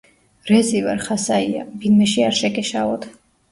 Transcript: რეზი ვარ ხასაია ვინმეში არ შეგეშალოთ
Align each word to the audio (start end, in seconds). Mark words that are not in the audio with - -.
რეზი 0.51 0.81
ვარ 0.85 1.03
ხასაია 1.09 1.67
ვინმეში 1.85 2.27
არ 2.31 2.37
შეგეშალოთ 2.43 3.09